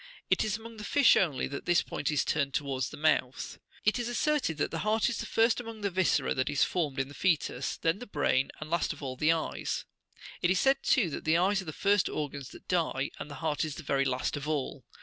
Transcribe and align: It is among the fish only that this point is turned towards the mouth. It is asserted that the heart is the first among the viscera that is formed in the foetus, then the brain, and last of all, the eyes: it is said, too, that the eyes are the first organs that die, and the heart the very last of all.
It 0.31 0.43
is 0.43 0.57
among 0.57 0.77
the 0.77 0.83
fish 0.83 1.15
only 1.15 1.47
that 1.49 1.67
this 1.67 1.83
point 1.83 2.09
is 2.09 2.25
turned 2.25 2.55
towards 2.55 2.89
the 2.89 2.97
mouth. 2.97 3.59
It 3.85 3.99
is 3.99 4.09
asserted 4.09 4.57
that 4.57 4.71
the 4.71 4.79
heart 4.79 5.09
is 5.09 5.19
the 5.19 5.27
first 5.27 5.59
among 5.59 5.81
the 5.81 5.91
viscera 5.91 6.33
that 6.33 6.49
is 6.49 6.63
formed 6.63 6.99
in 6.99 7.07
the 7.07 7.13
foetus, 7.13 7.77
then 7.77 7.99
the 7.99 8.07
brain, 8.07 8.49
and 8.59 8.67
last 8.71 8.93
of 8.93 9.03
all, 9.03 9.15
the 9.15 9.31
eyes: 9.31 9.85
it 10.41 10.49
is 10.49 10.59
said, 10.59 10.81
too, 10.81 11.11
that 11.11 11.23
the 11.23 11.37
eyes 11.37 11.61
are 11.61 11.65
the 11.65 11.71
first 11.71 12.09
organs 12.09 12.49
that 12.49 12.67
die, 12.67 13.11
and 13.19 13.29
the 13.29 13.35
heart 13.45 13.59
the 13.61 13.83
very 13.83 14.03
last 14.05 14.35
of 14.35 14.47
all. 14.47 14.83